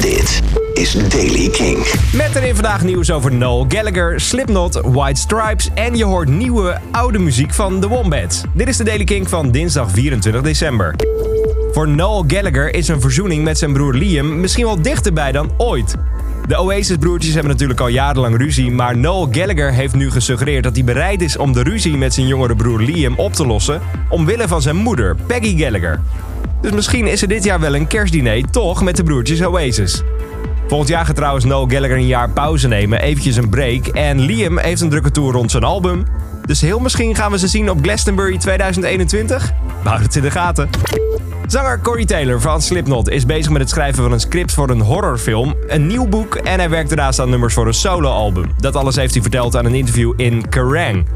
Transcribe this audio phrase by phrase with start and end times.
[0.00, 0.42] Dit
[0.74, 1.86] is Daily King.
[2.12, 7.18] Met erin vandaag nieuws over Noel Gallagher, Slipknot, White Stripes en je hoort nieuwe oude
[7.18, 8.42] muziek van The Wombats.
[8.54, 10.94] Dit is de Daily King van dinsdag 24 december.
[11.72, 15.94] Voor Noel Gallagher is een verzoening met zijn broer Liam misschien wel dichterbij dan ooit.
[16.46, 20.84] De Oasis-broertjes hebben natuurlijk al jarenlang ruzie, maar Noel Gallagher heeft nu gesuggereerd dat hij
[20.84, 24.62] bereid is om de ruzie met zijn jongere broer Liam op te lossen, omwille van
[24.62, 26.00] zijn moeder, Peggy Gallagher.
[26.60, 30.02] Dus misschien is er dit jaar wel een kerstdiner toch met de broertjes Oasis.
[30.68, 33.86] Volgend jaar gaat trouwens Noel Gallagher een jaar pauze nemen, eventjes een break.
[33.86, 36.04] En Liam heeft een drukke tour rond zijn album.
[36.46, 39.52] Dus heel misschien gaan we ze zien op Glastonbury 2021?
[39.82, 40.68] We houden het in de gaten.
[41.46, 44.80] Zanger Corey Taylor van Slipknot is bezig met het schrijven van een script voor een
[44.80, 48.50] horrorfilm, een nieuw boek en hij werkt daarnaast aan nummers voor een soloalbum.
[48.58, 51.06] Dat alles heeft hij verteld aan een interview in Kerrang.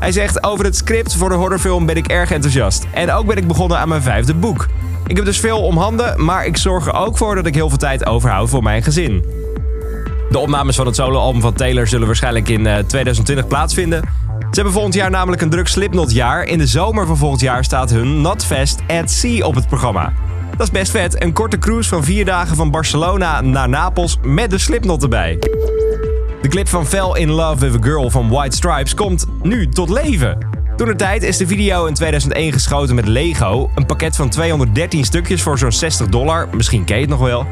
[0.00, 2.86] Hij zegt: Over het script voor de horrorfilm ben ik erg enthousiast.
[2.92, 4.66] En ook ben ik begonnen aan mijn vijfde boek.
[5.06, 7.68] Ik heb dus veel om handen, maar ik zorg er ook voor dat ik heel
[7.68, 9.24] veel tijd overhoud voor mijn gezin.
[10.30, 14.02] De opnames van het soloalbum van Taylor zullen waarschijnlijk in 2020 plaatsvinden.
[14.38, 16.44] Ze hebben volgend jaar namelijk een druk Slipknot-jaar.
[16.44, 20.12] In de zomer van volgend jaar staat hun Notfest at Sea op het programma.
[20.50, 24.50] Dat is best vet, een korte cruise van vier dagen van Barcelona naar Napels met
[24.50, 25.38] de Slipknot erbij.
[26.42, 29.88] De clip van Fell in Love with a Girl van White Stripes komt nu tot
[29.88, 30.38] leven.
[30.76, 33.70] Toen de tijd is de video in 2001 geschoten met Lego.
[33.74, 36.48] Een pakket van 213 stukjes voor zo'n 60 dollar.
[36.52, 37.46] Misschien ken je het nog wel.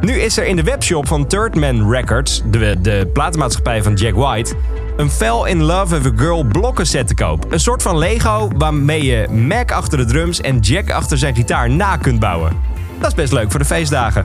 [0.00, 4.14] Nu is er in de webshop van Third Man Records, de, de platenmaatschappij van Jack
[4.14, 4.54] White,
[4.96, 7.52] een Fell in Love with a Girl blokkenset te koop.
[7.52, 11.70] Een soort van Lego waarmee je Mac achter de drums en Jack achter zijn gitaar
[11.70, 12.69] na kunt bouwen.
[13.00, 14.22] Dat is best leuk voor de feestdagen.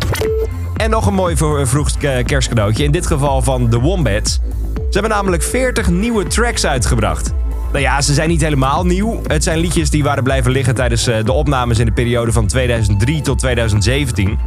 [0.75, 4.39] En nog een mooi vroeg kerstcadeautje, in dit geval van The Wombats.
[4.75, 7.33] Ze hebben namelijk 40 nieuwe tracks uitgebracht.
[7.71, 9.21] Nou ja, ze zijn niet helemaal nieuw.
[9.27, 12.47] Het zijn liedjes die waren blijven liggen tijdens eh, de opnames in de periode van
[12.47, 14.39] 2003 tot 2017.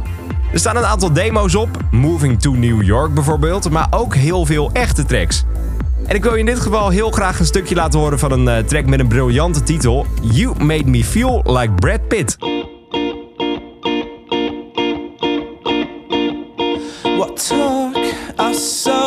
[0.53, 4.69] Er staan een aantal demo's op, Moving to New York bijvoorbeeld, maar ook heel veel
[4.73, 5.43] echte tracks.
[6.05, 8.57] En ik wil je in dit geval heel graag een stukje laten horen van een
[8.57, 12.37] uh, track met een briljante titel: You Made Me Feel Like Brad Pitt.
[18.59, 18.98] So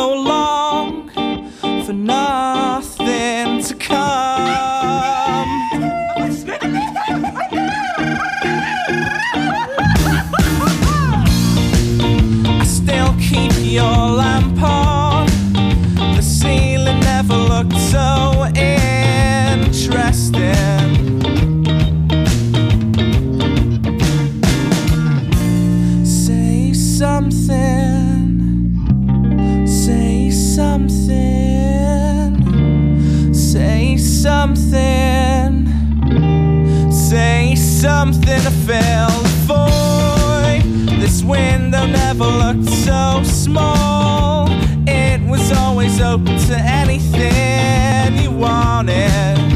[37.83, 40.63] something fill the void.
[41.01, 44.47] This window never looked so small.
[44.87, 49.51] It was always open to anything you wanted.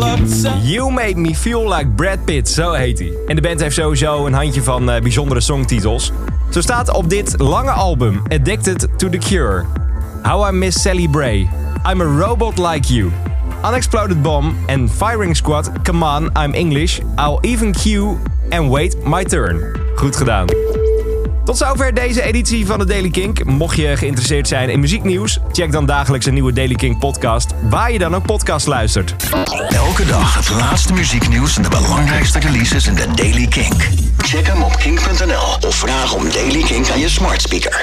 [0.00, 0.52] Looked so.
[0.62, 3.12] You Made Me Feel Like Brad Pitt, zo heet hij.
[3.26, 6.12] En de band heeft sowieso een handje van uh, bijzondere songtitels.
[6.50, 9.64] Zo staat op dit lange album Addicted to the Cure.
[10.22, 11.48] How I Miss Sally Bray.
[11.84, 13.10] I'm a Robot Like You.
[13.64, 15.70] Unexploded Bomb en Firing Squad.
[15.82, 17.00] Come on, I'm English.
[17.18, 18.18] I'll even queue
[18.50, 19.80] and wait my turn.
[19.94, 20.46] Goed gedaan.
[21.44, 23.44] Tot zover deze editie van de Daily Kink.
[23.44, 27.92] Mocht je geïnteresseerd zijn in muzieknieuws, check dan dagelijks een nieuwe Daily Kink podcast, waar
[27.92, 29.14] je dan ook podcast luistert.
[29.68, 33.88] Elke dag het laatste muzieknieuws en de belangrijkste releases in de Daily Kink.
[34.18, 37.78] Check hem op kink.nl of vraag om Daily Kink aan je smart speaker.